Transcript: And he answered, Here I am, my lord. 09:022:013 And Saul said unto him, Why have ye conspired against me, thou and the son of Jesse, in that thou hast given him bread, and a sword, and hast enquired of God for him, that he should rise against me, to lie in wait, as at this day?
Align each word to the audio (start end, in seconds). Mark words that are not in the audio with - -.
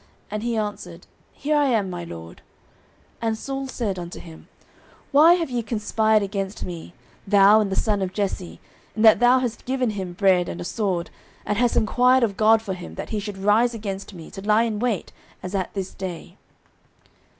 And 0.31 0.41
he 0.41 0.57
answered, 0.57 1.05
Here 1.31 1.55
I 1.55 1.67
am, 1.67 1.87
my 1.91 2.03
lord. 2.03 2.37
09:022:013 3.21 3.27
And 3.27 3.37
Saul 3.37 3.67
said 3.67 3.99
unto 3.99 4.19
him, 4.19 4.47
Why 5.11 5.33
have 5.35 5.51
ye 5.51 5.61
conspired 5.61 6.23
against 6.23 6.65
me, 6.65 6.95
thou 7.27 7.59
and 7.61 7.71
the 7.71 7.75
son 7.75 8.01
of 8.01 8.11
Jesse, 8.11 8.59
in 8.95 9.03
that 9.03 9.19
thou 9.19 9.37
hast 9.37 9.63
given 9.65 9.91
him 9.91 10.13
bread, 10.13 10.49
and 10.49 10.59
a 10.59 10.63
sword, 10.63 11.11
and 11.45 11.59
hast 11.59 11.75
enquired 11.75 12.23
of 12.23 12.35
God 12.35 12.63
for 12.63 12.73
him, 12.73 12.95
that 12.95 13.09
he 13.11 13.19
should 13.19 13.37
rise 13.37 13.75
against 13.75 14.11
me, 14.15 14.31
to 14.31 14.41
lie 14.41 14.63
in 14.63 14.79
wait, 14.79 15.13
as 15.43 15.53
at 15.53 15.71
this 15.75 15.93
day? 15.93 16.35